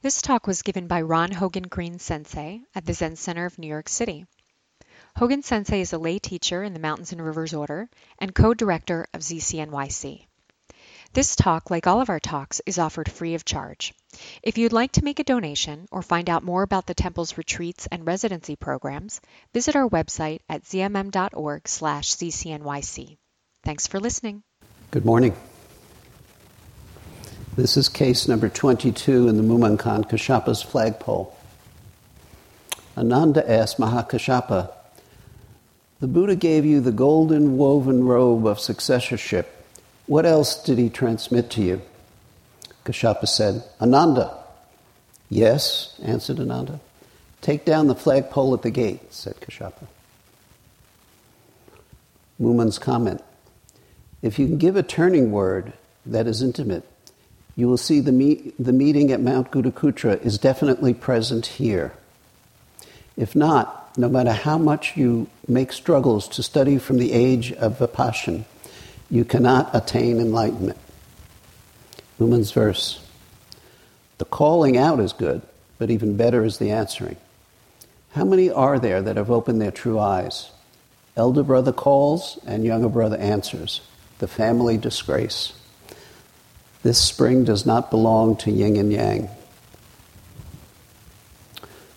[0.00, 3.66] This talk was given by Ron Hogen Green Sensei at the Zen Center of New
[3.66, 4.26] York City.
[5.16, 9.22] Hogen Sensei is a lay teacher in the Mountains and Rivers Order and co-director of
[9.22, 10.24] ZCNYC.
[11.14, 13.92] This talk, like all of our talks, is offered free of charge.
[14.40, 17.88] If you'd like to make a donation or find out more about the temple's retreats
[17.90, 19.20] and residency programs,
[19.52, 23.16] visit our website at zmm.org/zcnyc.
[23.64, 24.44] Thanks for listening.
[24.92, 25.34] Good morning.
[27.58, 31.36] This is case number 22 in the Mumonkan Kashyapa's flagpole.
[32.96, 34.70] Ananda asked Mahakashyapa,
[35.98, 39.66] The Buddha gave you the golden woven robe of successorship.
[40.06, 41.82] What else did he transmit to you?
[42.84, 44.38] Kashyapa said, Ananda.
[45.28, 46.78] Yes, answered Ananda.
[47.40, 49.88] Take down the flagpole at the gate, said Kashyapa.
[52.38, 53.20] Mumon's comment
[54.22, 55.72] If you can give a turning word
[56.06, 56.84] that is intimate,
[57.58, 61.92] you will see the, me- the meeting at Mount Gridhrakuta is definitely present here.
[63.16, 67.80] If not, no matter how much you make struggles to study from the age of
[67.80, 68.44] Vipashyin,
[69.10, 70.78] you cannot attain enlightenment.
[72.20, 73.04] Mumon's verse.
[74.18, 75.42] The calling out is good,
[75.78, 77.16] but even better is the answering.
[78.12, 80.48] How many are there that have opened their true eyes?
[81.16, 83.80] Elder brother calls and younger brother answers.
[84.20, 85.54] The family disgrace.
[86.82, 89.28] This spring does not belong to yin and yang.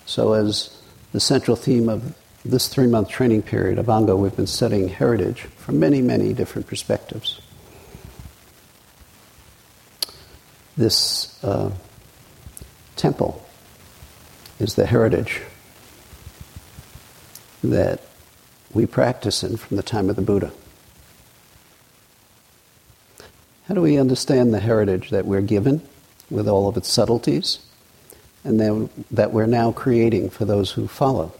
[0.05, 0.75] So, as
[1.13, 5.41] the central theme of this three month training period of Ango, we've been studying heritage
[5.41, 7.39] from many, many different perspectives.
[10.75, 11.71] This uh,
[12.95, 13.45] temple
[14.59, 15.41] is the heritage
[17.63, 18.01] that
[18.73, 20.51] we practice in from the time of the Buddha.
[23.71, 25.81] How do we understand the heritage that we're given
[26.29, 27.59] with all of its subtleties
[28.43, 31.31] and then that we're now creating for those who follow?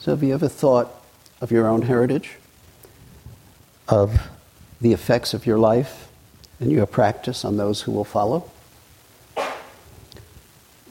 [0.00, 0.92] So, have you ever thought
[1.40, 2.32] of your own heritage,
[3.88, 4.28] of
[4.82, 6.10] the effects of your life
[6.60, 8.50] and your practice on those who will follow?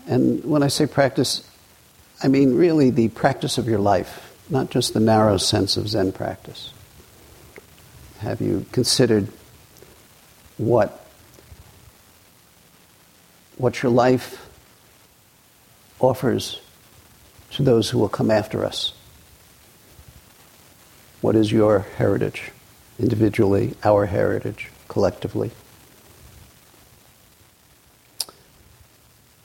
[0.08, 1.47] And when I say practice,
[2.24, 6.12] I mean really the practice of your life, not just the narrow sense of Zen
[6.12, 6.74] practice.
[8.18, 9.28] Have you considered
[10.68, 11.06] what,
[13.57, 14.50] what your life
[16.00, 16.62] offers
[17.51, 18.94] to those who will come after us.
[21.22, 22.52] What is your heritage,
[23.00, 25.52] individually, our heritage, collectively?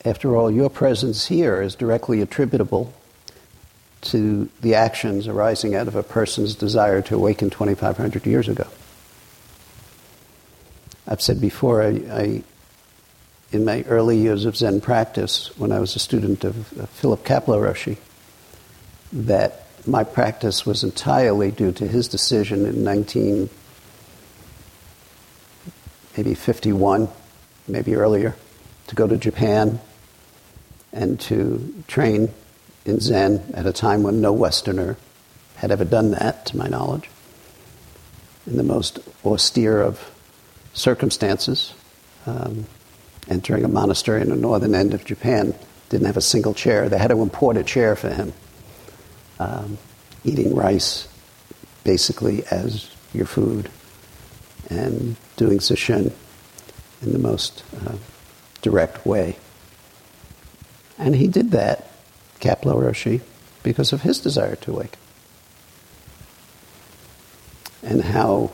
[0.04, 2.92] After all, your presence here is directly attributable
[4.00, 8.66] to the actions arising out of a person's desire to awaken 2,500 years ago.
[11.10, 12.42] I've said before, I, I,
[13.50, 17.58] in my early years of Zen practice, when I was a student of Philip Kapleau
[17.58, 17.96] Roshi,
[19.14, 23.48] that my practice was entirely due to his decision in 19,
[26.18, 27.08] maybe 51,
[27.66, 28.36] maybe earlier,
[28.88, 29.80] to go to Japan
[30.92, 32.28] and to train
[32.84, 34.98] in Zen at a time when no Westerner
[35.56, 37.08] had ever done that, to my knowledge,
[38.46, 40.10] in the most austere of
[40.78, 41.74] circumstances.
[42.26, 42.66] Um,
[43.28, 45.54] entering a monastery in the northern end of Japan,
[45.90, 46.88] didn't have a single chair.
[46.88, 48.32] They had to import a chair for him.
[49.38, 49.78] Um,
[50.24, 51.08] eating rice
[51.84, 53.70] basically as your food
[54.68, 56.12] and doing sesshin
[57.02, 57.96] in the most uh,
[58.62, 59.36] direct way.
[60.98, 61.90] And he did that,
[62.40, 63.20] Kapleau Roshi,
[63.62, 64.98] because of his desire to awaken.
[67.82, 68.50] And how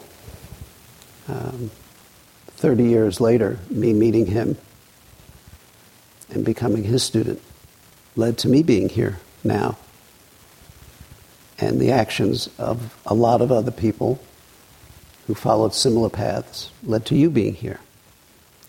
[1.27, 1.71] um,
[2.65, 4.57] 30 years later, me meeting him
[6.31, 7.39] and becoming his student
[8.17, 9.77] led to me being here now.
[11.59, 14.19] And the actions of a lot of other people
[15.27, 17.81] who followed similar paths led to you being here.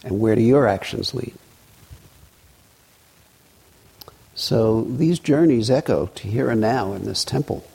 [0.04, 1.34] And where do your actions lead?
[4.36, 7.66] So these journeys echo to here and now in this temple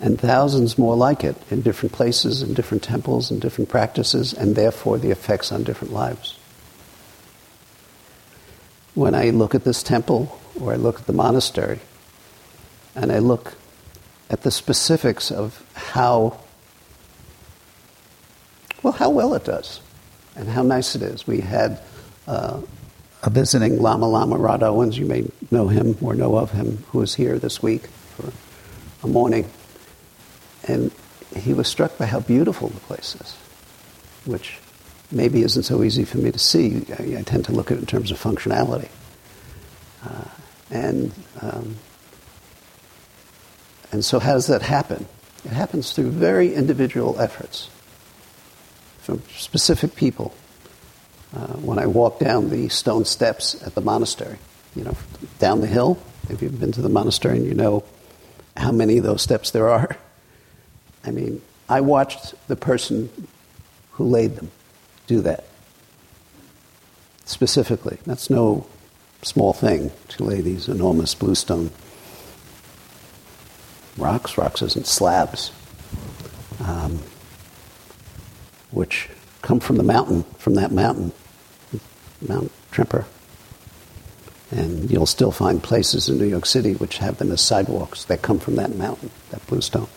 [0.00, 4.54] and thousands more like it in different places, in different temples, and different practices, and
[4.54, 6.38] therefore the effects on different lives.
[8.94, 11.80] When I look at this temple or I look at the monastery,
[12.94, 13.54] and I look
[14.30, 16.38] at the specifics of how,
[18.82, 19.80] well, how well it does,
[20.34, 21.26] and how nice it is.
[21.26, 21.80] We had
[22.26, 22.60] uh,
[23.22, 26.98] a visiting Lama Lama Rod Owens, you may know him or know of him, who
[26.98, 28.32] was here this week for
[29.02, 29.48] a morning
[30.66, 30.90] and
[31.34, 33.34] he was struck by how beautiful the place is,
[34.24, 34.58] which
[35.10, 36.84] maybe isn't so easy for me to see.
[36.98, 38.88] I, I tend to look at it in terms of functionality.
[40.04, 40.24] Uh,
[40.70, 41.76] and, um,
[43.92, 45.06] and so, how does that happen?
[45.44, 47.70] It happens through very individual efforts
[48.98, 50.34] from specific people.
[51.34, 54.38] Uh, when I walk down the stone steps at the monastery,
[54.74, 54.96] you know,
[55.38, 55.98] down the hill,
[56.28, 57.84] if you've been to the monastery and you know
[58.56, 59.96] how many of those steps there are,
[61.06, 63.08] I mean, I watched the person
[63.92, 64.50] who laid them
[65.06, 65.44] do that.
[67.24, 68.66] Specifically, that's no
[69.22, 71.70] small thing to lay these enormous bluestone
[73.96, 75.50] rocks, rocks isn't slabs,
[76.60, 77.00] um,
[78.70, 79.08] which
[79.42, 81.12] come from the mountain, from that mountain,
[82.26, 83.06] Mount Tremper.
[84.50, 88.22] And you'll still find places in New York City which have them as sidewalks that
[88.22, 89.88] come from that mountain, that bluestone.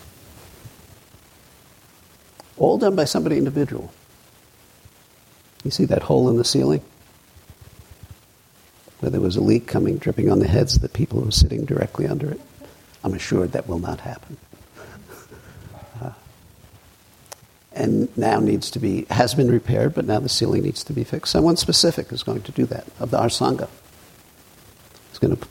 [2.60, 3.92] All done by somebody individual.
[5.64, 6.82] You see that hole in the ceiling?
[9.00, 11.32] Where there was a leak coming, dripping on the heads of the people who were
[11.32, 12.42] sitting directly under it.
[13.04, 14.38] I'm assured that will not happen.
[16.02, 16.12] Uh,
[17.74, 21.04] and now needs to be, has been repaired, but now the ceiling needs to be
[21.04, 21.32] fixed.
[21.32, 23.68] Someone specific is going to do that, of the Sangha.
[25.12, 25.48] Is going to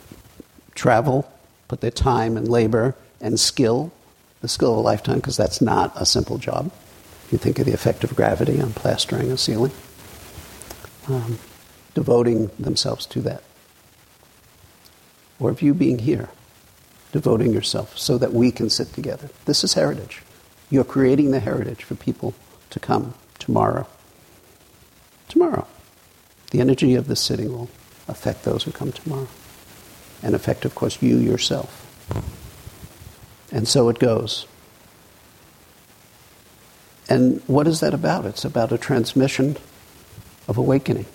[0.74, 1.30] travel,
[1.68, 3.92] put their time and labor and skill,
[4.40, 6.70] the skill of a lifetime, because that's not a simple job.
[7.30, 9.72] You think of the effect of gravity on plastering a ceiling.
[11.08, 11.38] Um,
[11.94, 13.42] devoting themselves to that.
[15.40, 16.28] Or of you being here,
[17.12, 19.30] devoting yourself so that we can sit together.
[19.44, 20.22] This is heritage.
[20.70, 22.34] You're creating the heritage for people
[22.70, 23.86] to come tomorrow.
[25.28, 25.66] Tomorrow.
[26.50, 27.70] The energy of this sitting will
[28.06, 29.28] affect those who come tomorrow.
[30.22, 31.84] And affect, of course, you yourself.
[33.52, 34.46] And so it goes.
[37.08, 38.26] And what is that about?
[38.26, 39.56] It's about a transmission
[40.46, 41.06] of awakening.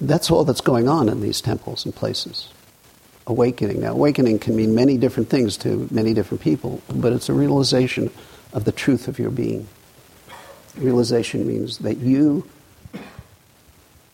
[0.00, 2.48] That's all that's going on in these temples and places.
[3.26, 3.80] Awakening.
[3.80, 8.10] Now, awakening can mean many different things to many different people, but it's a realization
[8.52, 9.66] of the truth of your being.
[10.76, 12.48] Realization means that you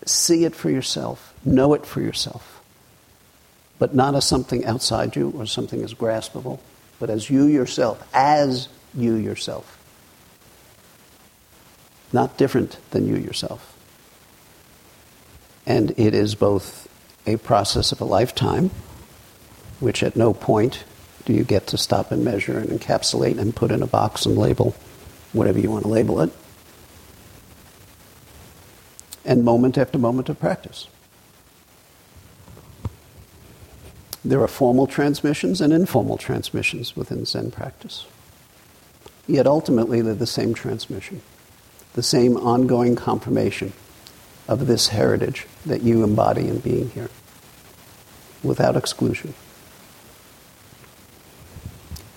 [0.06, 2.63] see it for yourself, know it for yourself,
[3.79, 6.61] but not as something outside you or something as graspable,
[6.99, 9.79] but as you yourself, as you yourself.
[12.13, 13.77] Not different than you yourself.
[15.67, 16.89] And it is both
[17.27, 18.71] a process of a lifetime,
[19.79, 20.85] which at no point
[21.25, 24.37] do you get to stop and measure and encapsulate and put in a box and
[24.37, 24.75] label
[25.33, 26.31] whatever you want to label it,
[29.25, 30.89] and moment after moment of practice.
[34.25, 38.07] There are formal transmissions and informal transmissions within Zen practice.
[39.31, 41.23] Yet ultimately, they're the same transmission,
[41.94, 43.73] the same ongoing confirmation
[44.49, 47.11] of this heritage that you embody in being here,
[48.43, 49.35] without exclusion.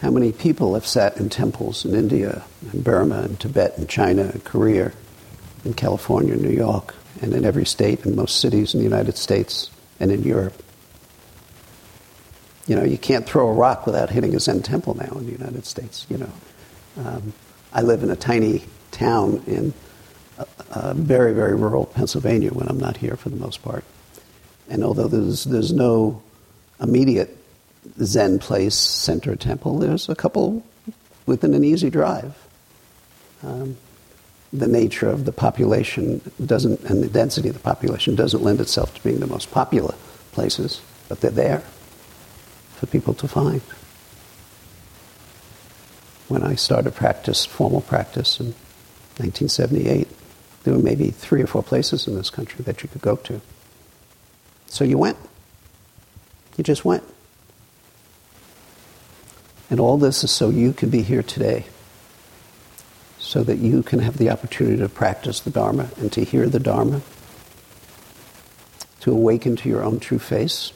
[0.02, 4.24] How many people have sat in temples in India, and Burma, and Tibet, and China,
[4.24, 4.92] and Korea,
[5.64, 9.70] in California, New York, and in every state and most cities in the United States
[10.00, 10.60] and in Europe?
[12.66, 15.32] You know, you can't throw a rock without hitting a Zen temple now in the
[15.32, 16.32] United States, you know.
[16.98, 17.34] Um,
[17.74, 19.74] I live in a tiny town in
[20.38, 23.84] uh, uh, very, very rural Pennsylvania when I'm not here for the most part.
[24.70, 26.22] And although there's, there's no
[26.80, 27.38] immediate
[28.02, 30.64] Zen place, center temple, there's a couple
[31.26, 32.36] within an easy drive.
[33.44, 33.78] Um,
[34.52, 38.94] the nature of the population doesn't, and the density of the population doesn't lend itself
[38.96, 39.96] to being the most popular
[40.32, 41.64] places, but they're there
[42.76, 43.62] for people to find
[46.34, 48.48] when I started practice, formal practice in
[49.18, 50.08] 1978,
[50.64, 53.40] there were maybe three or four places in this country that you could go to.
[54.66, 55.18] So you went.
[56.58, 57.04] You just went.
[59.70, 61.66] And all this is so you can be here today,
[63.20, 66.60] so that you can have the opportunity to practice the Dharma and to hear the
[66.60, 67.02] Dharma,
[69.02, 70.74] to awaken to your own true face.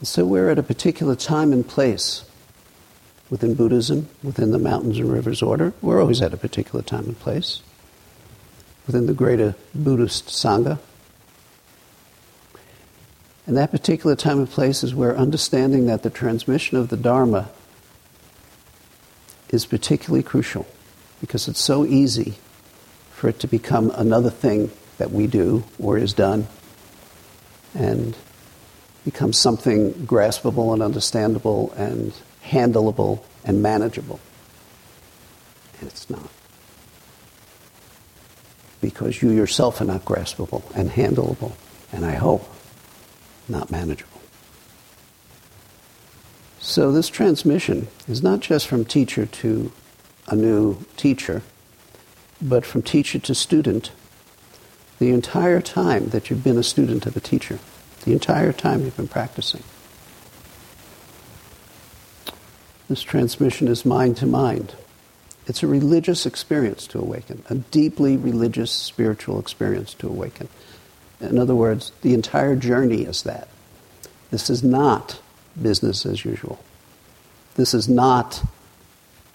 [0.00, 2.24] And so we're at a particular time and place
[3.30, 5.72] within Buddhism, within the mountains and rivers order.
[5.82, 7.62] We're always at a particular time and place.
[8.86, 10.78] Within the greater Buddhist Sangha.
[13.46, 17.50] And that particular time and place is where understanding that the transmission of the Dharma
[19.50, 20.66] is particularly crucial
[21.20, 22.34] because it's so easy
[23.10, 26.46] for it to become another thing that we do or is done
[27.74, 28.16] and
[29.04, 32.12] become something graspable and understandable and
[32.48, 34.20] handleable and manageable.
[35.80, 36.28] And it's not.
[38.80, 41.52] because you yourself are not graspable and handleable,
[41.92, 42.48] and I hope
[43.48, 44.20] not manageable.
[46.60, 49.72] So, this transmission is not just from teacher to
[50.28, 51.42] a new teacher,
[52.40, 53.90] but from teacher to student
[54.98, 57.58] the entire time that you've been a student of a teacher,
[58.04, 59.62] the entire time you've been practicing.
[62.88, 64.74] This transmission is mind to mind.
[65.46, 70.48] It's a religious experience to awaken, a deeply religious spiritual experience to awaken.
[71.20, 73.48] In other words, the entire journey is that.
[74.30, 75.20] This is not
[75.60, 76.62] business as usual.
[77.56, 78.42] This is not,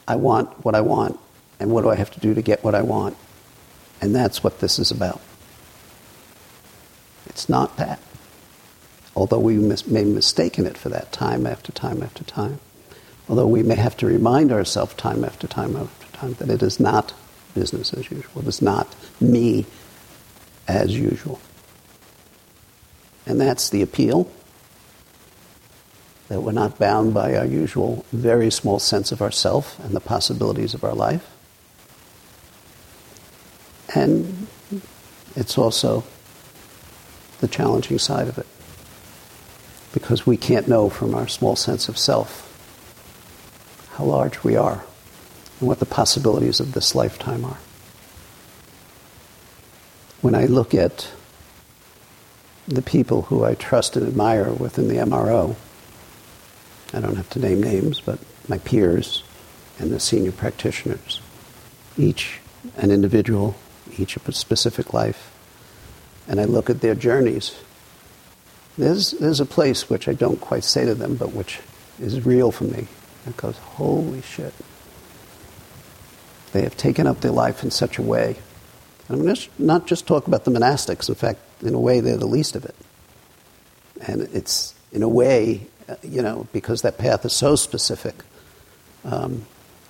[0.08, 1.20] I want what I want,
[1.60, 3.18] and what do I have to do to get what I want?
[4.02, 5.22] And that's what this is about.
[7.26, 8.00] It's not that.
[9.16, 12.60] Although we mis- may mistaken it for that time after time after time.
[13.30, 16.80] Although we may have to remind ourselves time after time after time that it is
[16.80, 17.14] not
[17.54, 18.42] business as usual.
[18.42, 19.66] It is not me
[20.68, 21.40] as usual.
[23.26, 24.30] And that's the appeal
[26.28, 30.74] that we're not bound by our usual very small sense of ourself and the possibilities
[30.74, 31.30] of our life.
[33.96, 34.48] And
[35.36, 36.04] it's also
[37.40, 38.48] the challenging side of it.
[39.94, 42.43] Because we can't know from our small sense of self
[43.94, 44.84] how large we are
[45.60, 47.58] and what the possibilities of this lifetime are.
[50.22, 51.10] When I look at
[52.68, 55.56] the people who I trust and admire within the MRO,
[56.94, 59.24] I don't have to name names, but my peers
[59.80, 61.22] and the senior practitioners,
[61.98, 62.40] each
[62.78, 63.56] an individual,
[63.98, 65.32] each a specific life,
[66.28, 67.56] and I look at their journeys,
[68.78, 71.60] there's, there's a place which I don't quite say to them, but which
[72.00, 72.88] is real for me.
[73.26, 74.54] It goes, holy shit.
[76.52, 78.36] They have taken up their life in such a way.
[79.10, 81.10] I'm going to not just talk about the monastics.
[81.10, 82.76] In fact, in a way, they're the least of it.
[84.02, 88.16] And it's, in a way, uh, you know, because that path is so specific,
[89.04, 89.46] um,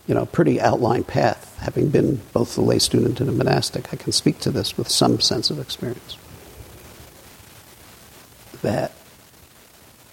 [0.07, 1.57] you know, pretty outlined path.
[1.59, 4.89] Having been both a lay student and a monastic, I can speak to this with
[4.89, 6.17] some sense of experience
[8.63, 8.93] that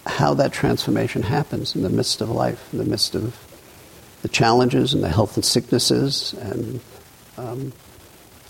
[0.05, 3.37] how that transformation happens in the midst of life, in the midst of
[4.21, 6.79] the challenges and the health and sicknesses and
[7.37, 7.73] um,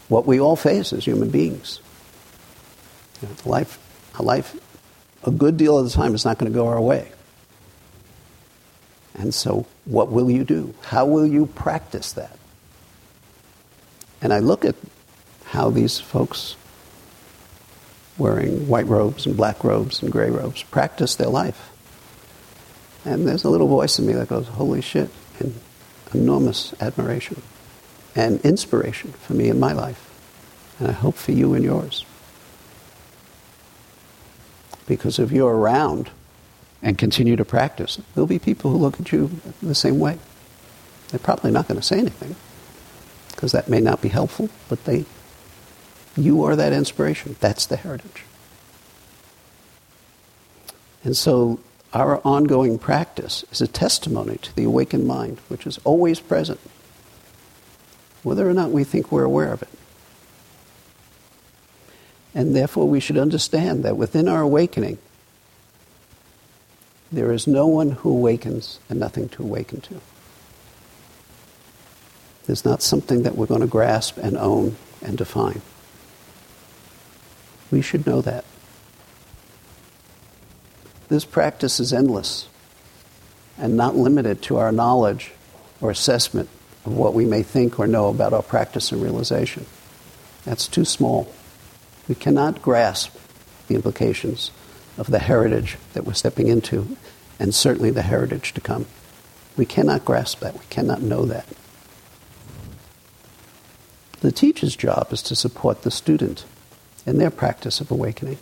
[0.07, 1.79] what we all face as human beings.
[3.21, 3.79] You know, life,
[4.15, 4.59] a life,
[5.23, 7.11] a good deal of the time is not going to go our way.
[9.15, 10.73] And so, what will you do?
[10.81, 12.37] How will you practice that?
[14.21, 14.75] And I look at
[15.45, 16.55] how these folks
[18.17, 21.69] wearing white robes and black robes and gray robes practice their life.
[23.05, 25.59] And there's a little voice in me that goes, holy shit, and
[26.13, 27.41] enormous admiration
[28.15, 30.07] and inspiration for me in my life.
[30.79, 32.05] And I hope for you and yours.
[34.87, 36.09] Because if you're around
[36.83, 40.17] and continue to practice, there'll be people who look at you the same way.
[41.09, 42.35] They're probably not going to say anything
[43.31, 45.05] because that may not be helpful, but they
[46.17, 47.35] you are that inspiration.
[47.39, 48.23] That's the heritage.
[51.03, 51.59] And so
[51.93, 56.59] our ongoing practice is a testimony to the awakened mind, which is always present,
[58.23, 59.69] whether or not we think we're aware of it.
[62.33, 64.99] And therefore, we should understand that within our awakening,
[67.11, 69.99] there is no one who awakens and nothing to awaken to.
[72.45, 75.61] There's not something that we're going to grasp and own and define.
[77.71, 78.45] We should know that.
[81.07, 82.47] This practice is endless
[83.57, 85.31] and not limited to our knowledge
[85.81, 86.49] or assessment
[86.85, 89.65] of what we may think or know about our practice and realization.
[90.45, 91.31] That's too small.
[92.07, 93.15] We cannot grasp
[93.67, 94.51] the implications
[94.97, 96.97] of the heritage that we're stepping into,
[97.39, 98.85] and certainly the heritage to come.
[99.55, 100.53] We cannot grasp that.
[100.53, 101.45] We cannot know that.
[104.21, 106.45] The teacher's job is to support the student
[107.05, 108.37] in their practice of awakening,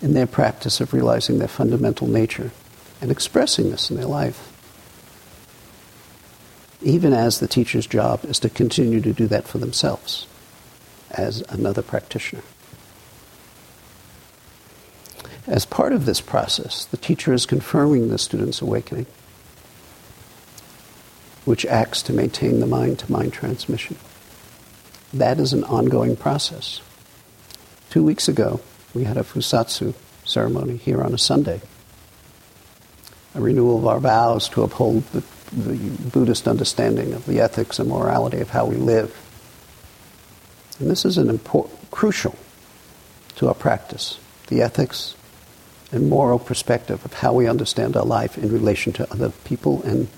[0.00, 2.50] in their practice of realizing their fundamental nature
[3.00, 4.48] and expressing this in their life.
[6.80, 10.26] Even as the teacher's job is to continue to do that for themselves
[11.10, 12.42] as another practitioner.
[15.46, 19.06] As part of this process, the teacher is confirming the student's awakening,
[21.44, 23.96] which acts to maintain the mind to mind transmission.
[25.12, 26.80] That is an ongoing process.
[27.92, 28.58] Two weeks ago,
[28.94, 29.92] we had a Fusatsu
[30.24, 31.60] ceremony here on a Sunday,
[33.34, 35.22] a renewal of our vows to uphold the,
[35.54, 35.76] the
[36.08, 39.14] Buddhist understanding of the ethics and morality of how we live.
[40.80, 42.34] And this is an important, crucial
[43.36, 45.14] to our practice, the ethics
[45.92, 50.08] and moral perspective of how we understand our life in relation to other people and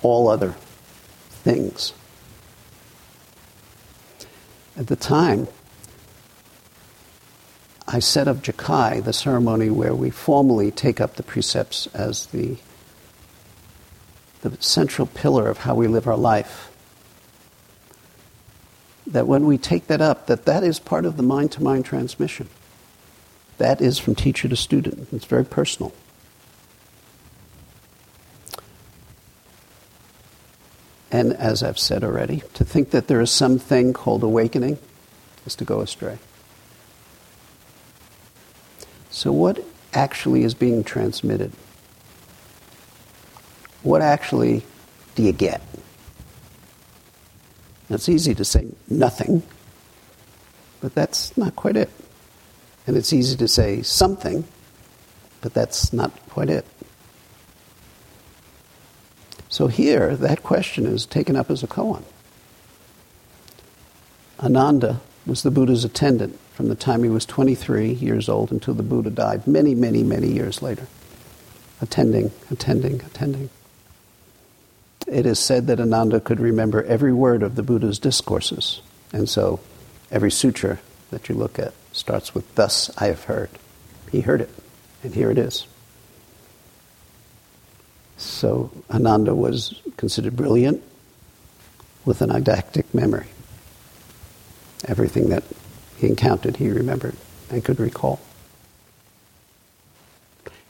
[0.00, 0.54] all other
[1.28, 1.92] things.
[4.78, 5.46] At the time,
[7.94, 12.56] I set up Jukai, the ceremony where we formally take up the precepts as the,
[14.40, 16.70] the central pillar of how we live our life.
[19.06, 22.48] That when we take that up, that that is part of the mind-to-mind transmission.
[23.58, 25.08] That is from teacher to student.
[25.12, 25.92] It's very personal.
[31.10, 34.78] And as I've said already, to think that there is something called awakening
[35.44, 36.18] is to go astray.
[39.12, 41.52] So, what actually is being transmitted?
[43.82, 44.64] What actually
[45.14, 45.62] do you get?
[47.90, 49.42] it's easy to say nothing,
[50.80, 51.90] but that's not quite it.
[52.86, 54.44] And it's easy to say something,
[55.42, 56.64] but that's not quite it.
[59.50, 62.02] So here, that question is taken up as a koan.
[64.40, 68.82] Ananda was the Buddha's attendant from the time he was 23 years old until the
[68.82, 70.86] Buddha died, many, many, many years later.
[71.80, 73.50] Attending, attending, attending.
[75.06, 78.80] It is said that Ananda could remember every word of the Buddha's discourses,
[79.12, 79.60] and so
[80.10, 80.78] every sutra
[81.10, 83.50] that you look at starts with, Thus I have heard.
[84.10, 84.50] He heard it,
[85.02, 85.66] and here it is.
[88.16, 90.82] So Ananda was considered brilliant
[92.04, 93.26] with an eidetic memory.
[94.86, 95.44] Everything that
[96.02, 97.14] he encountered, he remembered
[97.48, 98.18] and could recall.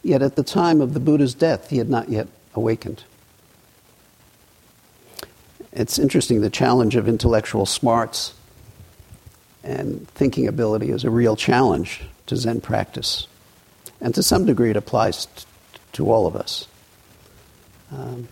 [0.02, 3.02] Yet at the time of the Buddha's death, he had not yet awakened.
[5.72, 8.34] It's interesting, the challenge of intellectual smarts
[9.64, 13.26] and thinking ability is a real challenge to Zen practice.
[14.02, 15.44] And to some degree, it applies t-
[15.92, 16.66] to all of us.
[17.90, 18.28] Um,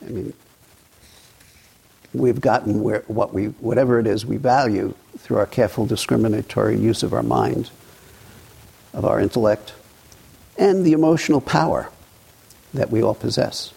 [0.00, 0.32] I mean,
[2.14, 4.94] we've gotten where, what we, whatever it is we value
[5.26, 7.68] through our careful discriminatory use of our mind,
[8.92, 9.74] of our intellect,
[10.56, 11.90] and the emotional power
[12.72, 13.72] that we all possess.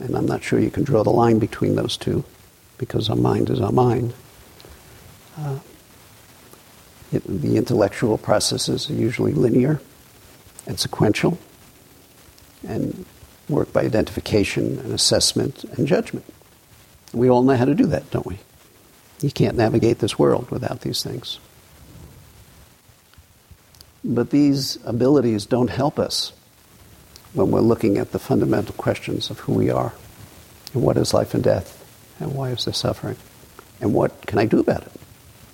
[0.00, 2.22] And I'm not sure you can draw the line between those two
[2.78, 4.14] because our mind is our mind.
[5.36, 5.58] Uh,
[7.12, 9.80] it, the intellectual processes are usually linear
[10.64, 11.38] and sequential
[12.62, 13.04] and
[13.48, 16.24] work by identification and assessment and judgment.
[17.12, 18.38] We all know how to do that, don't we?
[19.20, 21.38] You can't navigate this world without these things.
[24.04, 26.32] But these abilities don't help us
[27.32, 29.94] when we're looking at the fundamental questions of who we are
[30.72, 31.80] and what is life and death
[32.20, 33.16] and why is there suffering
[33.80, 34.92] and what can I do about it?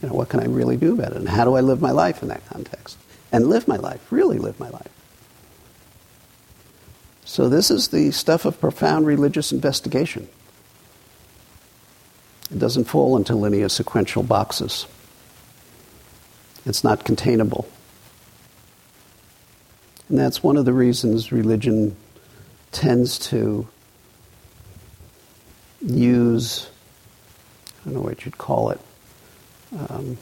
[0.03, 1.19] You know, what can I really do about it?
[1.19, 2.97] And how do I live my life in that context?
[3.33, 4.89] And live my life, really live my life.
[7.25, 10.29] So, this is the stuff of profound religious investigation.
[12.51, 14.87] It doesn't fall into linear sequential boxes,
[16.67, 17.69] it's not containable.
[20.09, 21.97] And that's one of the reasons religion
[22.73, 23.69] tends to
[25.81, 26.69] use,
[27.81, 28.81] I don't know what you'd call it,
[29.89, 30.19] um,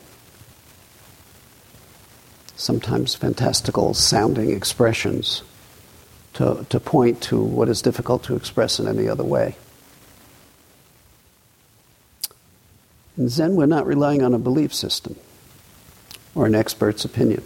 [2.57, 5.43] sometimes fantastical sounding expressions
[6.35, 9.57] to, to point to what is difficult to express in any other way.
[13.19, 15.17] In Zen, we're not relying on a belief system
[16.37, 17.43] or an expert's opinion.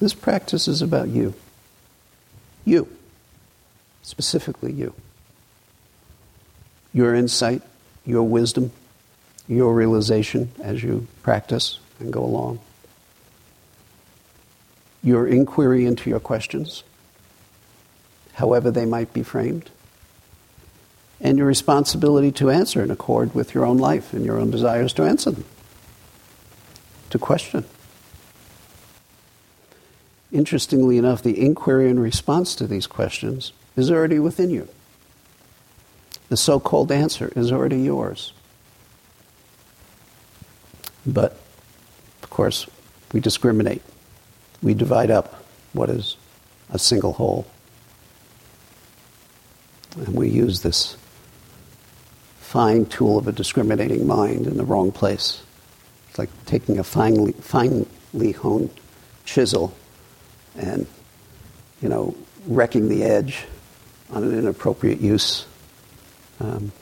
[0.00, 1.32] This practice is about you.
[2.64, 2.88] You.
[4.02, 4.94] Specifically, you.
[6.92, 7.62] Your insight,
[8.04, 8.72] your wisdom,
[9.46, 12.58] your realization as you practice and go along.
[15.04, 16.82] Your inquiry into your questions,
[18.32, 19.70] however they might be framed,
[21.22, 24.92] and your responsibility to answer in accord with your own life and your own desires
[24.92, 25.44] to answer them,
[27.10, 27.64] to question.
[30.32, 34.66] Interestingly enough, the inquiry and response to these questions is already within you.
[36.28, 38.32] The so called answer is already yours.
[41.06, 41.38] But,
[42.22, 42.66] of course,
[43.12, 43.82] we discriminate.
[44.62, 46.16] We divide up what is
[46.70, 47.46] a single whole.
[49.96, 50.96] And we use this
[52.52, 55.42] fine tool of a discriminating mind in the wrong place.
[56.10, 58.68] It's like taking a finely, finely honed
[59.24, 59.74] chisel
[60.54, 60.86] and,
[61.80, 62.14] you know,
[62.46, 63.44] wrecking the edge
[64.10, 65.46] on an inappropriate use.
[66.40, 66.72] Um,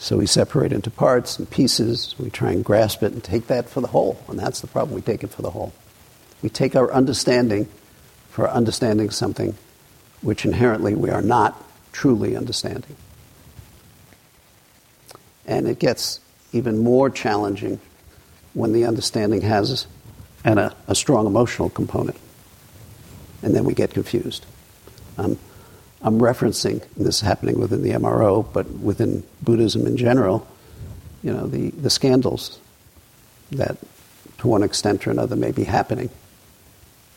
[0.00, 2.14] So we separate into parts and pieces.
[2.18, 4.22] We try and grasp it and take that for the whole.
[4.28, 4.94] And that's the problem.
[4.94, 5.72] We take it for the whole.
[6.40, 7.68] We take our understanding
[8.30, 9.56] for understanding something
[10.22, 11.60] which inherently we are not
[11.92, 12.94] truly understanding.
[15.48, 16.20] And it gets
[16.52, 17.80] even more challenging
[18.54, 19.88] when the understanding has
[20.44, 22.16] and a, a strong emotional component.
[23.42, 24.46] And then we get confused.
[25.16, 25.38] Um,
[26.00, 30.46] I'm referencing, this is happening within the MRO, but within Buddhism in general,
[31.24, 32.60] you know, the, the scandals
[33.50, 33.76] that
[34.38, 36.10] to one extent or another may be happening.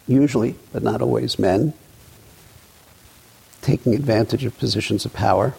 [0.07, 1.73] Usually, but not always, men
[3.61, 5.53] taking advantage of positions of power,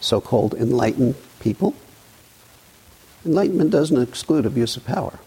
[0.00, 1.74] so called enlightened people.
[3.24, 5.18] Enlightenment doesn't exclude abuse of power.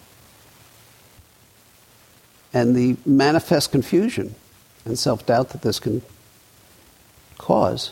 [2.53, 4.35] And the manifest confusion
[4.85, 6.01] and self doubt that this can
[7.37, 7.91] cause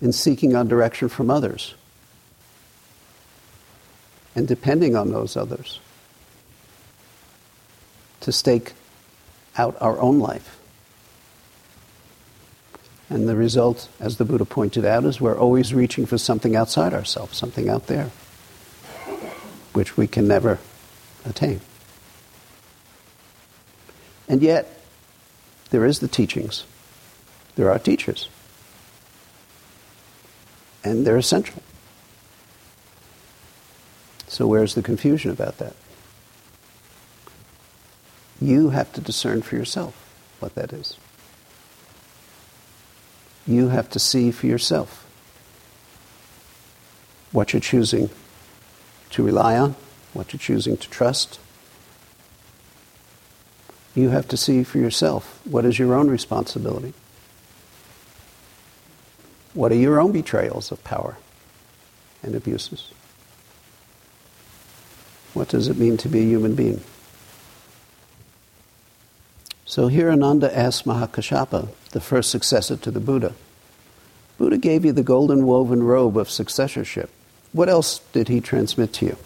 [0.00, 1.74] in seeking on direction from others
[4.34, 5.80] and depending on those others
[8.20, 8.72] to stake
[9.56, 10.57] out our own life.
[13.10, 16.92] And the result, as the Buddha pointed out, is we're always reaching for something outside
[16.92, 18.10] ourselves, something out there,
[19.72, 20.58] which we can never
[21.24, 21.60] attain.
[24.28, 24.80] And yet,
[25.70, 26.64] there is the teachings.
[27.56, 28.28] There are teachers.
[30.84, 31.62] And they're essential.
[34.26, 35.74] So, where's the confusion about that?
[38.40, 39.94] You have to discern for yourself
[40.40, 40.96] what that is.
[43.48, 45.06] You have to see for yourself
[47.32, 48.10] what you're choosing
[49.10, 49.74] to rely on,
[50.12, 51.40] what you're choosing to trust,
[53.94, 56.92] you have to see for yourself what is your own responsibility.
[59.54, 61.16] What are your own betrayals of power
[62.22, 62.92] and abuses?
[65.32, 66.82] What does it mean to be a human being?
[69.68, 73.34] So here Ananda asks Mahakashapa, the first successor to the Buddha,
[74.38, 77.10] Buddha gave you the golden woven robe of successorship.
[77.52, 79.16] What else did he transmit to you?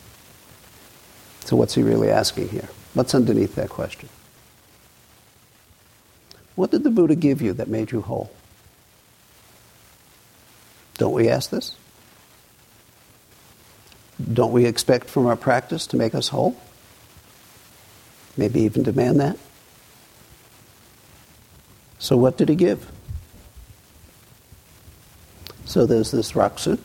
[1.44, 2.68] So what's he really asking here?
[2.92, 4.08] What's underneath that question?
[6.56, 8.32] What did the Buddha give you that made you whole?
[10.98, 11.76] Don't we ask this?
[14.32, 16.60] Don't we expect from our practice to make us whole?
[18.36, 19.38] Maybe even demand that?
[22.02, 22.90] So, what did he give?
[25.66, 26.80] So, there's this Rakusu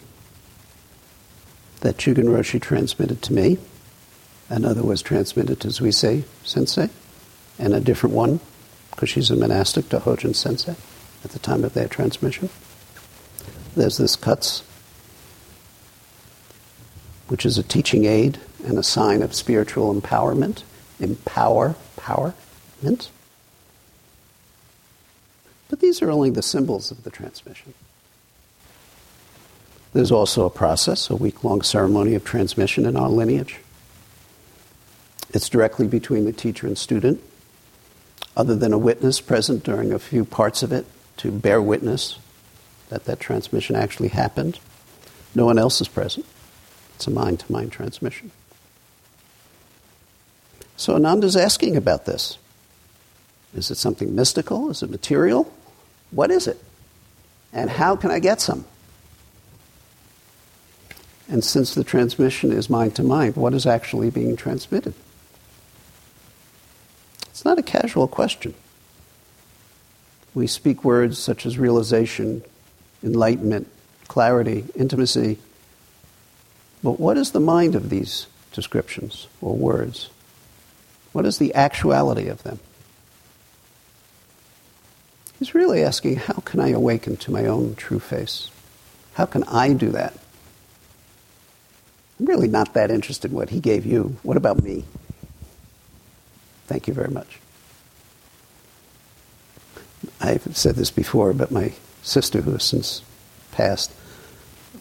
[1.79, 3.57] that Shugen Roshi transmitted to me.
[4.47, 6.91] Another was transmitted to Zuisei Sensei,
[7.57, 8.39] and a different one
[8.91, 10.75] because she's a monastic to Hojin Sensei
[11.23, 12.49] at the time of their transmission.
[13.75, 14.61] There's this kotsu,
[17.27, 20.61] which is a teaching aid and a sign of spiritual empowerment.
[20.99, 23.09] Empower, powerment.
[25.69, 27.73] But these are only the symbols of the transmission.
[29.93, 33.59] There's also a process, a week long ceremony of transmission in our lineage.
[35.33, 37.21] It's directly between the teacher and student
[38.35, 40.85] other than a witness present during a few parts of it
[41.17, 42.19] to bear witness
[42.89, 44.59] that that transmission actually happened.
[45.33, 46.25] No one else is present.
[46.95, 48.31] It's a mind to mind transmission.
[50.77, 52.37] So Ananda's asking about this.
[53.55, 54.69] Is it something mystical?
[54.69, 55.51] Is it material?
[56.11, 56.61] What is it?
[57.53, 58.65] And how can I get some?
[61.29, 64.93] And since the transmission is mind to mind, what is actually being transmitted?
[67.27, 68.53] It's not a casual question.
[70.33, 72.43] We speak words such as realization,
[73.03, 73.67] enlightenment,
[74.07, 75.37] clarity, intimacy.
[76.83, 80.09] But what is the mind of these descriptions or words?
[81.11, 82.59] What is the actuality of them?
[85.39, 88.49] He's really asking, how can I awaken to my own true face?
[89.13, 90.13] How can I do that?
[92.19, 94.17] I'm really not that interested in what he gave you.
[94.23, 94.85] What about me?
[96.65, 97.39] Thank you very much.
[100.19, 103.03] I've said this before, but my sister, who has since
[103.51, 103.91] passed,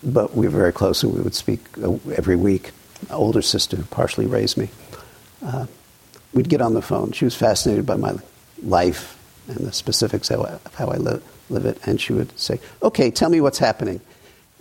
[0.02, 2.70] but we were very close and we would speak uh, every week.
[3.08, 4.70] My older sister, who partially raised me,
[5.44, 5.66] uh,
[6.32, 7.12] we'd get on the phone.
[7.12, 8.14] She was fascinated by my
[8.62, 9.15] life
[9.48, 13.40] and the specifics of how I live, it, and she would say, "Okay, tell me
[13.40, 14.00] what's happening."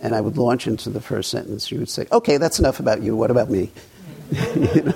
[0.00, 1.66] And I would launch into the first sentence.
[1.66, 3.16] She would say, "Okay, that's enough about you.
[3.16, 3.70] What about me?"
[4.30, 4.94] you know?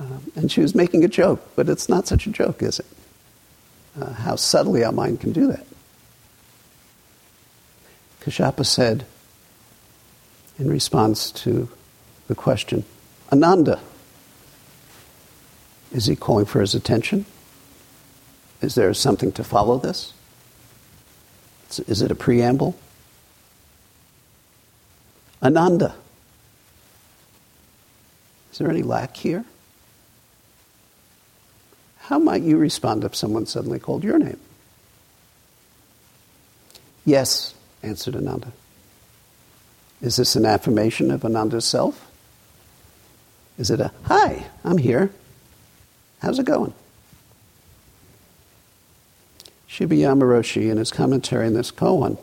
[0.00, 2.86] Um, and she was making a joke, but it's not such a joke, is it?
[4.00, 5.64] Uh, how subtly our mind can do that.
[8.22, 9.06] Kashyapa said
[10.58, 11.68] in response to
[12.26, 12.84] the question,
[13.32, 13.80] Ananda,
[15.92, 17.24] is he calling for his attention?
[18.64, 20.14] Is there something to follow this?
[21.86, 22.74] Is it a preamble?
[25.42, 25.94] Ananda,
[28.50, 29.44] is there any lack here?
[31.98, 34.40] How might you respond if someone suddenly called your name?
[37.04, 38.50] Yes, answered Ananda.
[40.00, 42.10] Is this an affirmation of Ananda's self?
[43.58, 45.10] Is it a, hi, I'm here.
[46.20, 46.72] How's it going?
[49.74, 52.16] Shibayama Roshi, in his commentary on this koan,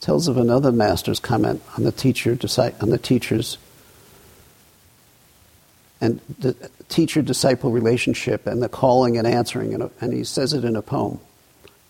[0.00, 2.38] tells of another master's comment on the teacher
[2.80, 3.58] on the teacher's
[6.00, 6.54] and the
[6.88, 11.18] teacher disciple relationship and the calling and answering, and he says it in a poem.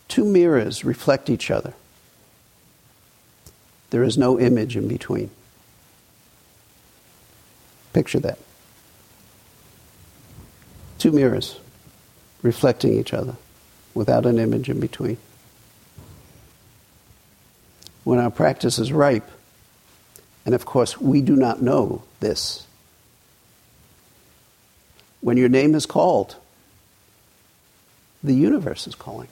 [0.08, 1.74] Two mirrors reflect each other.
[3.90, 5.30] There is no image in between.
[7.92, 8.38] Picture that.
[10.98, 11.58] Two mirrors
[12.42, 13.36] reflecting each other
[13.94, 15.18] without an image in between.
[18.04, 19.30] When our practice is ripe,
[20.44, 22.66] and of course we do not know this
[25.22, 26.36] when your name is called,
[28.22, 29.28] the universe is calling.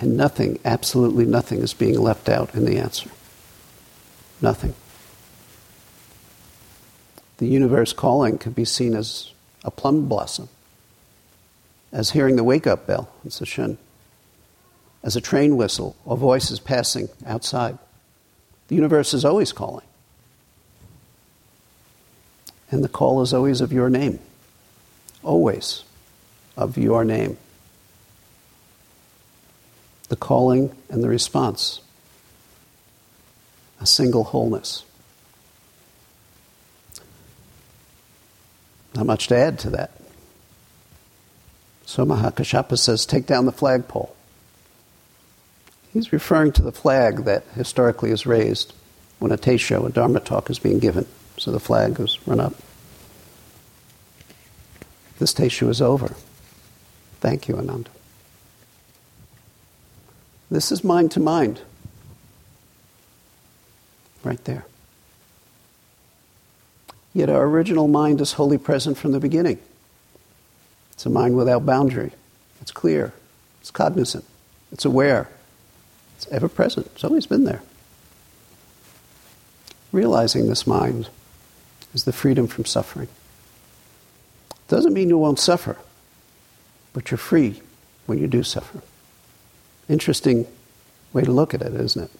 [0.00, 3.10] And nothing, absolutely nothing, is being left out in the answer.
[4.40, 4.74] Nothing.
[7.36, 9.30] The universe calling could be seen as
[9.62, 10.48] a plum blossom,
[11.94, 13.40] as hearing the wake up bell as
[15.16, 17.78] a train whistle or voices passing outside.
[18.68, 19.86] The universe is always calling.
[22.70, 24.18] And the call is always of your name.
[25.22, 25.84] Always
[26.56, 27.36] of your name.
[30.08, 31.80] The calling and the response.
[33.80, 34.84] A single wholeness.
[38.96, 39.92] Not much to add to that.
[41.86, 44.14] So Mahakashyapa says, take down the flagpole.
[45.92, 48.72] He's referring to the flag that historically is raised
[49.18, 51.06] when a teisho, a Dharma talk, is being given.
[51.38, 52.54] So the flag goes run up.
[55.18, 56.14] This teisho is over.
[57.20, 57.90] Thank you, Ananda.
[60.50, 61.60] This is mind to mind.
[64.22, 64.66] Right there.
[67.12, 69.58] Yet our original mind is wholly present from the beginning.
[70.94, 72.12] It's a mind without boundary.
[72.60, 73.12] It's clear.
[73.60, 74.24] It's cognizant.
[74.72, 75.28] It's aware.
[76.16, 76.86] It's ever present.
[76.94, 77.62] It's always been there.
[79.92, 81.08] Realizing this mind
[81.92, 83.08] is the freedom from suffering.
[84.68, 85.76] Doesn't mean you won't suffer,
[86.92, 87.60] but you're free
[88.06, 88.80] when you do suffer.
[89.88, 90.46] Interesting
[91.12, 92.10] way to look at it, isn't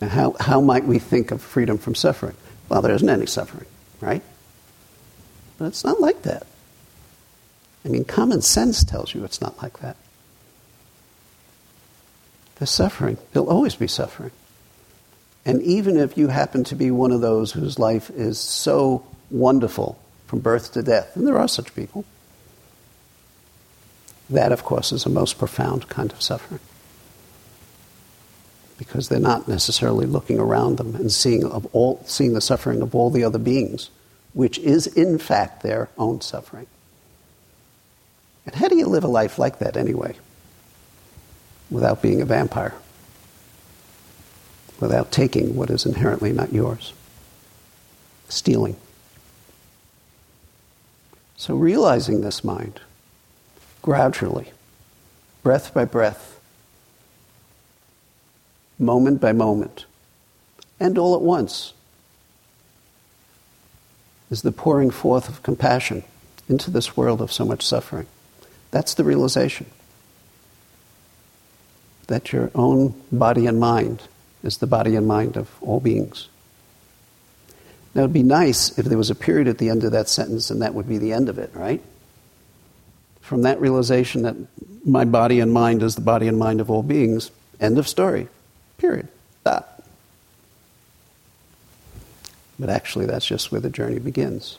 [0.00, 0.08] it?
[0.08, 2.34] How, how might we think of freedom from suffering?
[2.68, 3.66] Well, there isn't any suffering,
[4.00, 4.22] right?
[5.58, 6.46] But it's not like that.
[7.84, 9.96] I mean, common sense tells you it's not like that.
[12.56, 13.18] There's suffering.
[13.32, 14.30] There'll always be suffering.
[15.44, 19.98] And even if you happen to be one of those whose life is so wonderful
[20.26, 22.04] from birth to death, and there are such people,
[24.30, 26.60] that, of course, is a most profound kind of suffering.
[28.78, 32.94] Because they're not necessarily looking around them and seeing, of all, seeing the suffering of
[32.94, 33.90] all the other beings,
[34.34, 36.66] which is, in fact, their own suffering.
[38.44, 40.16] And how do you live a life like that anyway,
[41.70, 42.74] without being a vampire?
[44.80, 46.92] without taking what is inherently not yours.
[48.28, 48.76] Stealing.
[51.36, 52.80] So, realizing this mind
[53.82, 54.50] gradually,
[55.42, 56.40] breath by breath,
[58.78, 59.84] moment by moment,
[60.80, 61.73] and all at once,
[64.30, 66.04] is the pouring forth of compassion
[66.48, 68.06] into this world of so much suffering.
[68.70, 69.66] That's the realization
[72.06, 74.02] that your own body and mind
[74.42, 76.28] is the body and mind of all beings.
[77.94, 80.08] Now, it would be nice if there was a period at the end of that
[80.08, 81.82] sentence and that would be the end of it, right?
[83.20, 84.36] From that realization that
[84.84, 88.28] my body and mind is the body and mind of all beings, end of story,
[88.76, 89.08] period.
[89.40, 89.73] Stop.
[92.58, 94.58] But actually, that's just where the journey begins.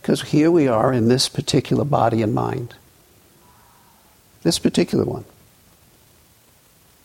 [0.00, 2.74] Because here we are in this particular body and mind,
[4.42, 5.24] this particular one,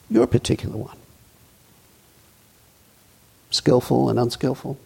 [0.10, 0.98] your particular one.
[3.50, 4.78] Skillful and unskillful,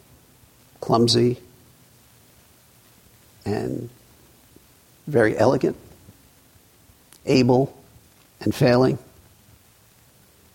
[0.80, 1.40] clumsy.
[3.46, 3.90] And
[5.08, 5.76] very elegant,
[7.26, 7.76] able
[8.40, 9.00] and failing,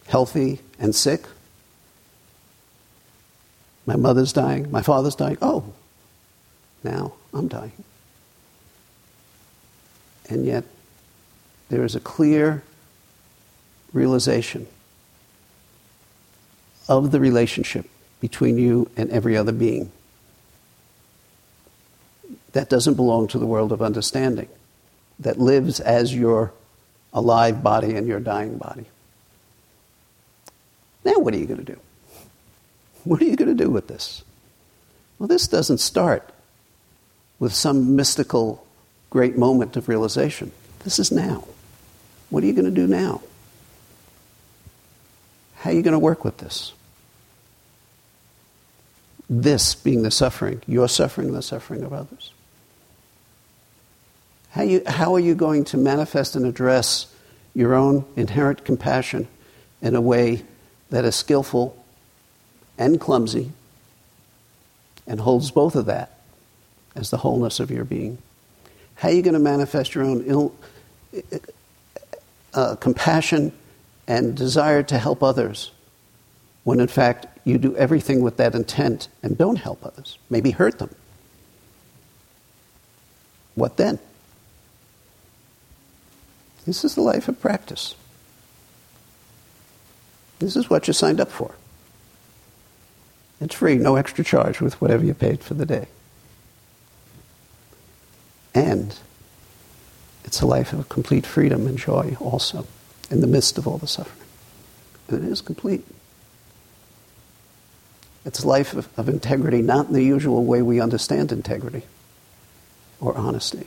[0.07, 1.25] healthy and sick.
[3.87, 5.39] My mother's dying, my father's dying.
[5.43, 5.65] Oh,
[6.83, 7.73] now I'm dying.
[10.29, 10.65] And yet,
[11.69, 12.63] there is a clear
[13.93, 14.67] realization
[16.89, 17.89] of the relationship
[18.21, 19.91] between you and every other being.
[22.53, 24.49] That doesn't belong to the world of understanding,
[25.19, 26.53] that lives as your
[27.13, 28.87] alive body and your dying body.
[31.05, 31.79] Now, what are you going to do?
[33.05, 34.25] What are you going to do with this?
[35.19, 36.31] Well, this doesn't start
[37.39, 38.67] with some mystical
[39.11, 40.51] great moment of realization.
[40.83, 41.45] This is now.
[42.31, 43.21] What are you going to do now?
[45.57, 46.73] How are you going to work with this?
[49.31, 52.33] This being the suffering, your suffering, the suffering of others.
[54.51, 57.07] How, you, how are you going to manifest and address
[57.55, 59.29] your own inherent compassion
[59.81, 60.43] in a way
[60.91, 61.84] that is skillful
[62.79, 63.53] and clumsy
[65.07, 66.19] and holds both of that
[66.95, 68.19] as the wholeness of your being?
[68.97, 70.55] How are you going to manifest your own Ill,
[72.55, 73.53] uh, compassion
[74.07, 75.71] and desire to help others
[76.65, 80.79] when in fact you do everything with that intent and don't help others, maybe hurt
[80.79, 80.95] them?
[83.55, 83.99] What then?
[86.67, 87.95] This is the life of practice.
[90.39, 91.55] This is what you signed up for.
[93.41, 95.87] It's free, no extra charge with whatever you paid for the day.
[98.55, 98.97] And
[100.25, 102.67] it's a life of complete freedom and joy also
[103.11, 104.29] in the midst of all the suffering.
[105.09, 105.85] And it is complete.
[108.25, 111.83] It's a life of, of integrity, not in the usual way we understand integrity
[113.01, 113.67] or honesty,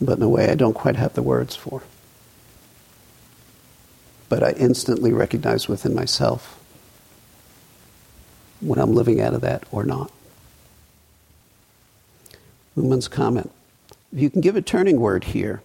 [0.00, 1.82] but in a way I don't quite have the words for.
[4.28, 6.59] But I instantly recognize within myself
[8.60, 10.10] when I'm living out of that or not.
[12.76, 13.50] Mumon's comment.
[14.12, 15.62] If you can give a turning word here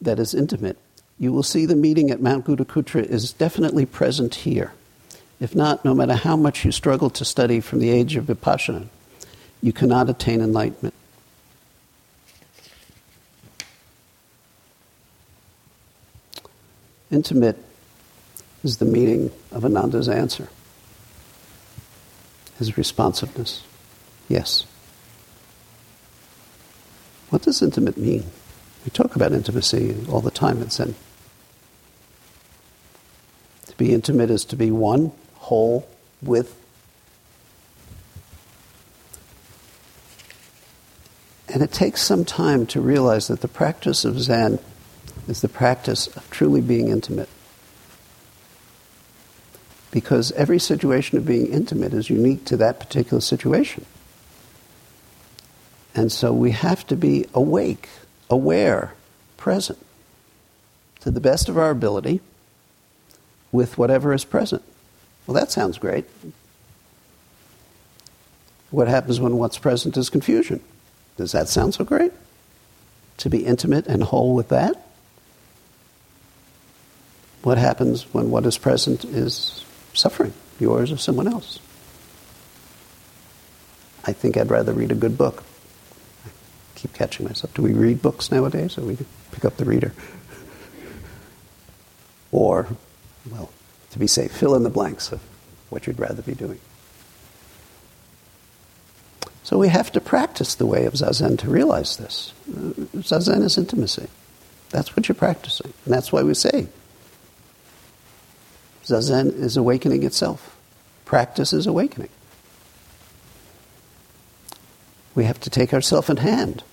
[0.00, 0.78] that is intimate,
[1.18, 4.72] you will see the meeting at Mount Gridhrakuta is definitely present here.
[5.40, 8.88] If not, no matter how much you struggle to study from the age of Vipashyin,
[9.62, 10.94] you cannot attain enlightenment.
[17.10, 17.58] Intimate
[18.64, 20.48] is the meaning of Ananda's answer,
[22.58, 23.64] his responsiveness.
[24.28, 24.66] Yes.
[27.30, 28.24] What does intimate mean?
[28.84, 30.94] We talk about intimacy all the time in Zen.
[33.66, 35.88] To be intimate is to be one, whole,
[36.22, 36.56] with.
[41.48, 44.58] And it takes some time to realize that the practice of Zen
[45.26, 47.28] is the practice of truly being intimate.
[49.94, 53.86] Because every situation of being intimate is unique to that particular situation.
[55.94, 57.88] And so we have to be awake,
[58.28, 58.94] aware,
[59.36, 59.78] present
[61.02, 62.20] to the best of our ability
[63.52, 64.64] with whatever is present.
[65.28, 66.06] Well, that sounds great.
[68.72, 70.58] What happens when what's present is confusion?
[71.16, 72.10] Does that sound so great?
[73.18, 74.88] To be intimate and whole with that?
[77.44, 79.63] What happens when what is present is
[79.94, 81.60] suffering, yours or someone else?
[84.04, 85.42] I think I'd rather read a good book
[86.26, 86.28] I
[86.74, 87.54] keep catching myself.
[87.54, 88.98] Do we read books nowadays, or we
[89.32, 89.92] pick up the reader?
[92.32, 92.68] or,
[93.30, 93.50] well,
[93.90, 95.20] to be safe, fill in the blanks of
[95.70, 96.60] what you'd rather be doing.
[99.44, 102.32] So we have to practice the way of zazen to realize this.
[102.48, 104.08] Uh, zazen is intimacy.
[104.70, 105.72] That's what you're practicing.
[105.84, 106.68] And that's why we say
[108.86, 110.56] zazen is awakening itself.
[111.04, 112.10] Practice is awakening.
[115.14, 116.64] We have to take ourselves in hand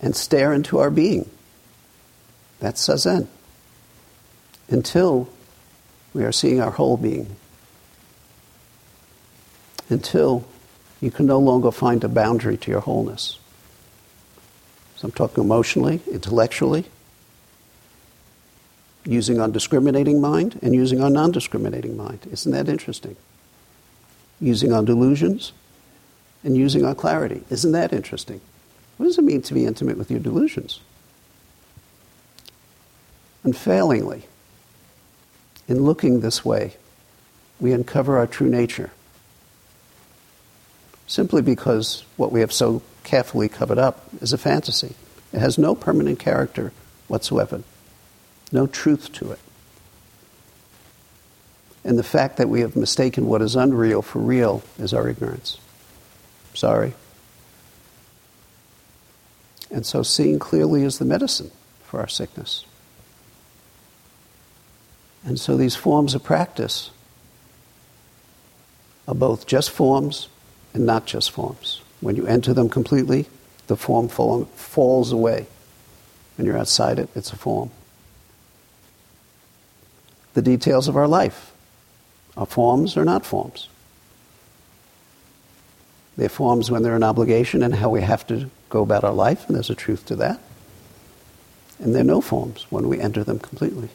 [0.00, 1.28] and stare into our being.
[2.60, 3.28] That's Zazen.
[4.68, 5.28] Until
[6.12, 7.36] we are seeing our whole being.
[9.88, 10.44] Until
[11.00, 13.38] you can no longer find a boundary to your wholeness.
[14.96, 16.84] So I'm talking emotionally, intellectually,
[19.04, 22.26] using our discriminating mind and using our non discriminating mind.
[22.30, 23.16] Isn't that interesting?
[24.40, 25.52] Using our delusions
[26.44, 27.42] and using our clarity.
[27.50, 28.40] Isn't that interesting?
[28.96, 30.80] What does it mean to be intimate with your delusions?
[33.44, 34.24] Unfailingly,
[35.66, 36.74] in looking this way,
[37.58, 38.90] we uncover our true nature.
[41.06, 44.94] Simply because what we have so carefully covered up is a fantasy.
[45.32, 46.72] It has no permanent character
[47.08, 47.62] whatsoever,
[48.52, 49.38] no truth to it.
[51.84, 55.58] And the fact that we have mistaken what is unreal for real is our ignorance.
[56.54, 56.94] Sorry.
[59.70, 61.50] And so seeing clearly is the medicine
[61.84, 62.64] for our sickness.
[65.24, 66.90] And so these forms of practice
[69.08, 70.28] are both just forms
[70.74, 71.80] and not just forms.
[72.00, 73.26] When you enter them completely,
[73.66, 75.46] the form falls away.
[76.36, 77.70] When you're outside it, it's a form.
[80.34, 81.52] The details of our life
[82.36, 83.68] are forms or not forms.
[86.16, 89.46] They're forms when they're an obligation and how we have to go about our life,
[89.46, 90.40] and there's a truth to that.
[91.78, 93.88] And they're no forms when we enter them completely.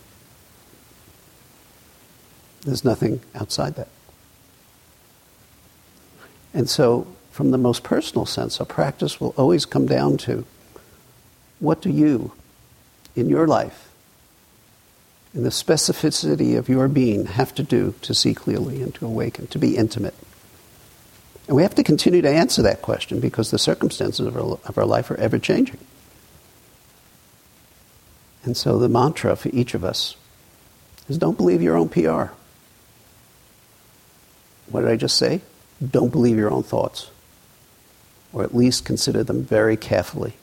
[2.61, 3.87] There's nothing outside that.
[6.53, 10.43] And so, from the most personal sense, our practice will always come down to
[11.59, 12.33] what do you,
[13.15, 13.86] in your life,
[15.37, 19.45] in the specificity of your being, have to do to see clearly and to awaken,
[19.45, 20.15] to be intimate?
[21.47, 24.77] And we have to continue to answer that question because the circumstances of our, of
[24.79, 25.77] our life are ever changing.
[28.43, 30.15] And so the mantra for each of us
[31.07, 32.33] is don't believe your own PR.
[34.71, 35.41] What did I just say?
[35.87, 37.11] Don't believe your own thoughts.
[38.33, 40.33] Or at least consider them very carefully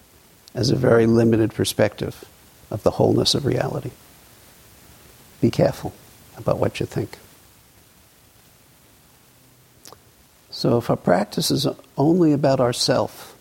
[0.54, 2.24] as a very limited perspective
[2.70, 3.90] of the wholeness of reality.
[5.44, 5.92] Be careful
[6.38, 7.18] about what you think.
[10.50, 11.66] So if our practice is
[11.98, 13.36] only about ourself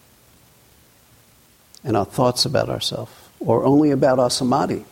[1.82, 4.84] and our thoughts about ourself, or only about our samadhi,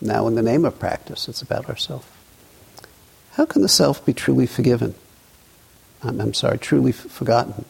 [0.00, 2.10] now in the name of practice, it's about ourself.
[3.32, 4.94] How can the self be truly forgiven?
[6.02, 7.66] I'm, I'm sorry, truly f- forgotten?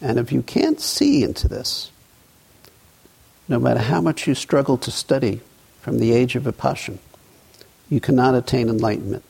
[0.00, 1.92] And if you can't see into this,
[3.46, 5.40] no matter how much you struggle to study
[5.80, 6.98] from the age of Vipashyin,
[7.88, 9.24] you cannot attain enlightenment.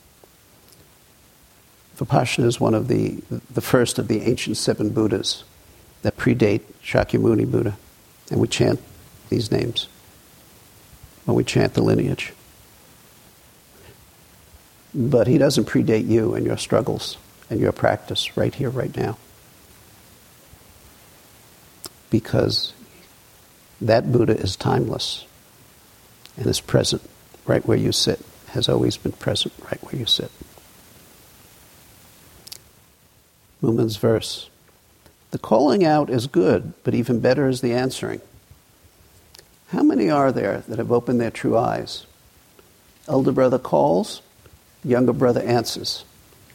[1.96, 3.22] Vipashyin is one of the,
[3.52, 5.44] the first of the ancient seven Buddhas
[6.02, 7.76] that predate Shakyamuni Buddha.
[8.30, 8.80] And we chant
[9.28, 9.88] these names
[11.24, 12.32] when we chant the lineage.
[14.94, 17.16] But he doesn't predate you and your struggles
[17.48, 19.18] and your practice right here, right now.
[22.08, 22.72] Because
[23.80, 25.26] that Buddha is timeless
[26.40, 27.02] and is present
[27.46, 28.18] right where you sit,
[28.48, 30.32] has always been present right where you sit.
[33.60, 34.48] Mumon's verse.
[35.32, 38.22] The calling out is good, but even better is the answering.
[39.68, 42.06] How many are there that have opened their true eyes?
[43.06, 44.22] Elder brother calls,
[44.82, 46.04] younger brother answers.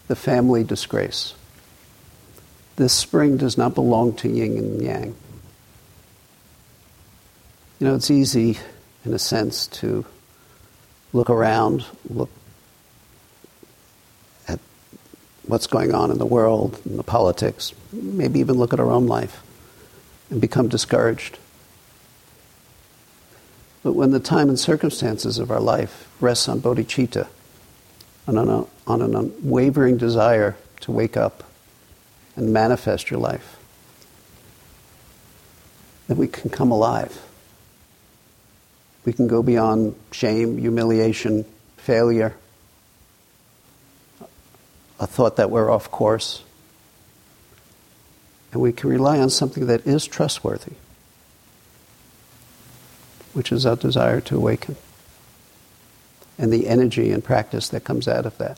[0.07, 1.35] The family disgrace.
[2.75, 5.15] This spring does not belong to yin and yang.
[7.79, 8.57] You know, it's easy,
[9.05, 10.05] in a sense, to
[11.13, 12.29] look around, look
[14.47, 14.59] at
[15.45, 19.07] what's going on in the world, in the politics, maybe even look at our own
[19.07, 19.41] life
[20.29, 21.37] and become discouraged.
[23.83, 27.27] But when the time and circumstances of our life rests on bodhicitta,
[28.27, 31.43] on an, on an unwavering desire to wake up
[32.35, 33.57] and manifest your life,
[36.07, 37.21] then we can come alive.
[39.05, 41.45] We can go beyond shame, humiliation,
[41.77, 42.35] failure,
[44.99, 46.43] a thought that we're off course.
[48.51, 50.73] And we can rely on something that is trustworthy,
[53.33, 54.75] which is our desire to awaken,
[56.37, 58.57] and the energy and practice that comes out of that.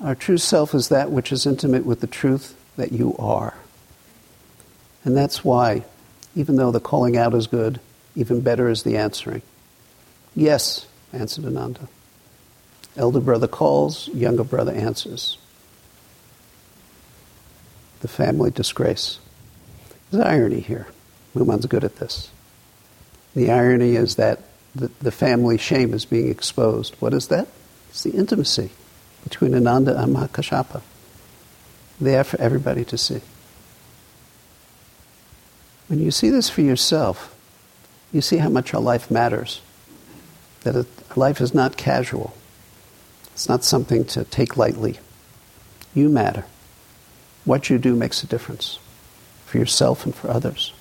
[0.00, 3.54] Our true self is that which is intimate with the truth that you are.
[5.04, 5.84] And that's why,
[6.38, 7.80] even though the calling out is good,
[8.14, 9.42] even better is the answering.
[10.36, 11.88] Yes, answered Ananda.
[12.96, 15.36] Elder brother calls, younger brother answers.
[18.02, 19.18] The family disgrace.
[20.10, 20.86] There's irony here.
[21.34, 22.30] Mumon's good at this.
[23.34, 24.38] The irony is that
[24.76, 26.94] the, the family shame is being exposed.
[27.00, 27.48] What is that?
[27.90, 28.70] It's the intimacy
[29.24, 30.82] between Ananda and Mahakashyapa.
[32.00, 33.22] There for everybody to see.
[35.88, 37.34] When you see this for yourself,
[38.12, 39.60] you see how much our life matters.
[40.62, 42.34] That it, life is not casual.
[43.32, 44.98] It's not something to take lightly.
[45.94, 46.44] You matter.
[47.44, 48.78] What you do makes a difference
[49.46, 50.72] for yourself and for others.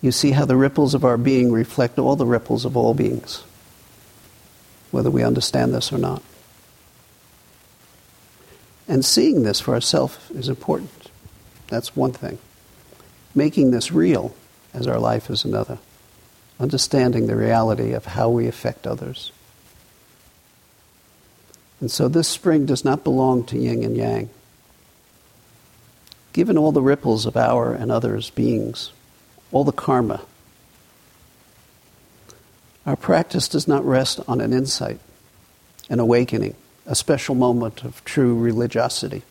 [0.00, 3.42] You see how the ripples of our being reflect all the ripples of all beings,
[4.90, 6.22] whether we understand this or not.
[8.86, 11.07] And seeing this for ourselves is important.
[11.68, 12.38] That's one thing.
[13.34, 14.34] Making this real
[14.74, 15.78] as our life is another.
[16.60, 19.32] understanding the reality of how we affect others.
[21.80, 24.30] And so this spring does not belong to yin and yang.
[26.32, 28.92] Given all the ripples of our and others' beings,
[29.52, 30.20] all the karma,
[32.84, 34.98] our practice does not rest on an insight,
[35.88, 36.54] an awakening,
[36.86, 39.22] a special moment of true religiosity,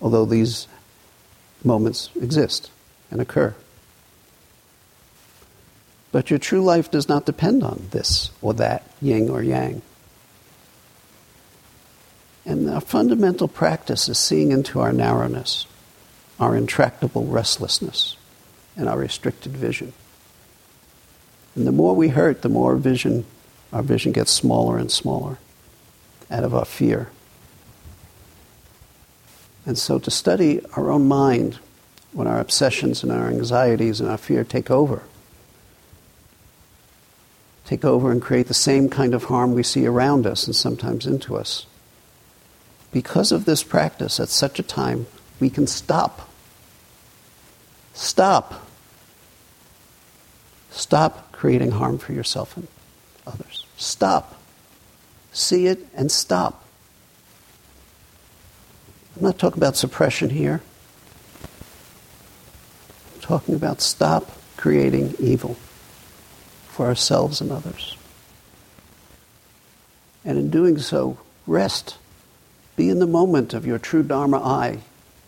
[0.00, 0.66] although these
[1.64, 2.70] moments exist
[3.10, 3.54] and occur.
[6.10, 9.82] But your true life does not depend on this or that, yin or yang.
[12.44, 15.66] And our fundamental practice is seeing into our narrowness,
[16.38, 18.16] our intractable restlessness,
[18.76, 19.92] and our restricted vision.
[21.54, 23.24] And the more we hurt, the more vision,
[23.72, 25.38] our vision gets smaller and smaller
[26.30, 27.08] out of our fear.
[29.64, 31.58] And so to study our own mind
[32.12, 35.02] when our obsessions and our anxieties and our fear take over,
[37.64, 41.06] take over and create the same kind of harm we see around us and sometimes
[41.06, 41.66] into us.
[42.90, 45.06] Because of this practice, at such a time,
[45.40, 46.28] we can stop.
[47.94, 48.68] Stop.
[50.70, 52.68] Stop creating harm for yourself and
[53.26, 53.64] others.
[53.76, 54.38] Stop.
[55.32, 56.61] See it and stop.
[59.16, 60.60] I'm not talking about suppression here.
[63.14, 65.56] I'm talking about stop creating evil
[66.68, 67.96] for ourselves and others.
[70.24, 71.96] And in doing so, rest.
[72.76, 74.78] Be in the moment of your true Dharma eye,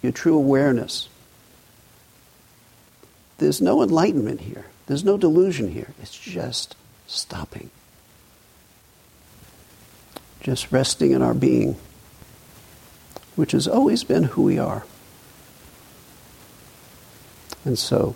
[0.03, 1.09] your true awareness.
[3.39, 4.66] There's no enlightenment here.
[4.87, 5.89] There's no delusion here.
[6.01, 6.76] It's just
[7.07, 7.70] stopping.
[10.41, 11.76] Just resting in our being,
[13.37, 14.85] which has always been who we are.
[17.64, 18.14] And so,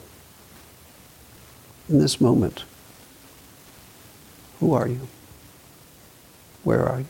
[1.89, 2.65] in this moment,
[4.61, 5.09] who are you?
[6.65, 7.07] Where are you?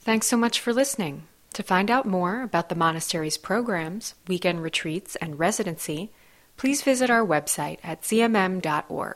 [0.00, 1.24] Thanks so much for listening.
[1.54, 6.12] To find out more about the monastery's programs, weekend retreats, and residency,
[6.56, 8.62] please visit our website at zmm.org.